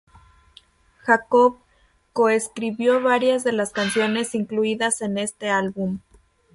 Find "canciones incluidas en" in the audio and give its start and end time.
3.71-5.19